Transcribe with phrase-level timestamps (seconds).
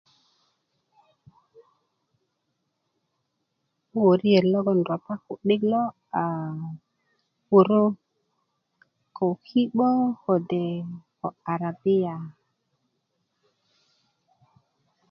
[4.01, 5.81] wöriyet logoŋ ropa ku'dik lo
[6.21, 6.51] aa
[7.49, 7.83] wörö
[9.17, 9.89] ko ki'bo
[10.23, 10.85] kode'
[11.19, 12.15] ko arabiya